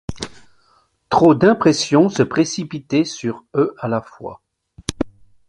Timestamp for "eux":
3.53-3.75